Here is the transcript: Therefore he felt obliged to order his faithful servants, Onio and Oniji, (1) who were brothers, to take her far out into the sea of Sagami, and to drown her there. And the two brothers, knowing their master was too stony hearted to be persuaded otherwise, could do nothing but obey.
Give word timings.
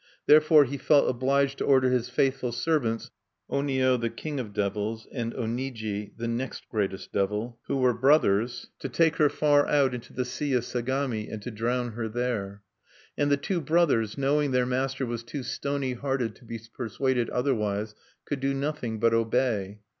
Therefore 0.25 0.65
he 0.65 0.77
felt 0.77 1.07
obliged 1.07 1.59
to 1.59 1.63
order 1.65 1.91
his 1.91 2.09
faithful 2.09 2.51
servants, 2.51 3.11
Onio 3.51 4.01
and 4.01 5.33
Oniji, 5.35 6.11
(1) 7.29 7.53
who 7.67 7.77
were 7.77 7.93
brothers, 7.93 8.69
to 8.79 8.89
take 8.89 9.17
her 9.17 9.29
far 9.29 9.67
out 9.67 9.93
into 9.93 10.11
the 10.11 10.25
sea 10.25 10.53
of 10.53 10.65
Sagami, 10.65 11.29
and 11.29 11.39
to 11.43 11.51
drown 11.51 11.91
her 11.91 12.09
there. 12.09 12.63
And 13.15 13.29
the 13.29 13.37
two 13.37 13.61
brothers, 13.61 14.17
knowing 14.17 14.49
their 14.49 14.65
master 14.65 15.05
was 15.05 15.21
too 15.23 15.43
stony 15.43 15.93
hearted 15.93 16.35
to 16.37 16.45
be 16.45 16.59
persuaded 16.73 17.29
otherwise, 17.29 17.93
could 18.25 18.39
do 18.39 18.55
nothing 18.55 18.99
but 18.99 19.13
obey. 19.13 19.81